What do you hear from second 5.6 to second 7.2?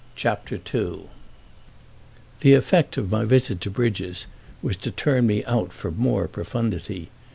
for more profundity.